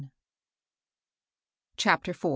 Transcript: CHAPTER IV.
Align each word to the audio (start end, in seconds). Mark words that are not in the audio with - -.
CHAPTER 1.77 2.09
IV. 2.09 2.25